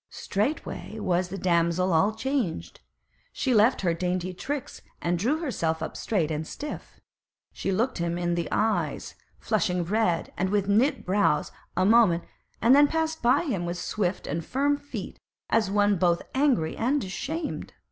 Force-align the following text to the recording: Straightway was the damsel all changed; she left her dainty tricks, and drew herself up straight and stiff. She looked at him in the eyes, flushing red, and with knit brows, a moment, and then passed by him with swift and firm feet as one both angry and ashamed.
Straightway 0.09 0.97
was 0.99 1.29
the 1.29 1.37
damsel 1.37 1.93
all 1.93 2.15
changed; 2.15 2.79
she 3.31 3.53
left 3.53 3.81
her 3.81 3.93
dainty 3.93 4.33
tricks, 4.33 4.81
and 4.99 5.19
drew 5.19 5.37
herself 5.37 5.83
up 5.83 5.95
straight 5.95 6.31
and 6.31 6.47
stiff. 6.47 6.99
She 7.53 7.71
looked 7.71 8.01
at 8.01 8.05
him 8.05 8.17
in 8.17 8.33
the 8.33 8.47
eyes, 8.51 9.13
flushing 9.37 9.83
red, 9.83 10.33
and 10.35 10.49
with 10.49 10.67
knit 10.67 11.05
brows, 11.05 11.51
a 11.77 11.85
moment, 11.85 12.23
and 12.63 12.75
then 12.75 12.87
passed 12.87 13.21
by 13.21 13.43
him 13.43 13.63
with 13.67 13.77
swift 13.77 14.25
and 14.25 14.43
firm 14.43 14.75
feet 14.75 15.19
as 15.51 15.69
one 15.69 15.97
both 15.97 16.23
angry 16.33 16.75
and 16.75 17.03
ashamed. 17.03 17.71